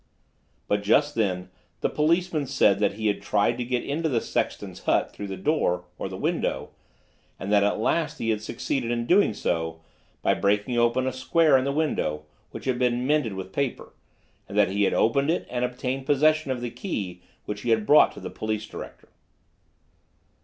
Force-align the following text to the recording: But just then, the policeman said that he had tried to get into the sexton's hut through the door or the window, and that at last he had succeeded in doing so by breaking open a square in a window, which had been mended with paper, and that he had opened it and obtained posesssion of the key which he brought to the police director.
But 0.67 0.81
just 0.81 1.13
then, 1.13 1.51
the 1.81 1.87
policeman 1.87 2.47
said 2.47 2.79
that 2.79 2.93
he 2.93 3.05
had 3.05 3.21
tried 3.21 3.59
to 3.59 3.63
get 3.63 3.83
into 3.83 4.09
the 4.09 4.19
sexton's 4.19 4.85
hut 4.85 5.13
through 5.13 5.27
the 5.27 5.37
door 5.37 5.85
or 5.99 6.09
the 6.09 6.17
window, 6.17 6.71
and 7.39 7.51
that 7.51 7.63
at 7.63 7.77
last 7.77 8.17
he 8.17 8.31
had 8.31 8.41
succeeded 8.41 8.89
in 8.89 9.05
doing 9.05 9.35
so 9.35 9.79
by 10.23 10.33
breaking 10.33 10.75
open 10.75 11.05
a 11.05 11.13
square 11.13 11.55
in 11.55 11.67
a 11.67 11.71
window, 11.71 12.25
which 12.49 12.65
had 12.65 12.79
been 12.79 13.05
mended 13.05 13.33
with 13.33 13.53
paper, 13.53 13.93
and 14.49 14.57
that 14.57 14.69
he 14.69 14.85
had 14.85 14.93
opened 14.95 15.29
it 15.29 15.45
and 15.51 15.63
obtained 15.63 16.07
posesssion 16.07 16.49
of 16.49 16.61
the 16.61 16.71
key 16.71 17.21
which 17.45 17.61
he 17.61 17.75
brought 17.75 18.11
to 18.13 18.19
the 18.19 18.31
police 18.31 18.65
director. 18.65 19.09